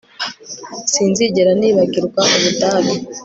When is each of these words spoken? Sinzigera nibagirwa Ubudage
Sinzigera 0.91 1.51
nibagirwa 1.59 2.21
Ubudage 2.37 2.95